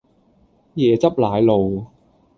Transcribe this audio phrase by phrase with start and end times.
[0.77, 1.85] 椰汁奶露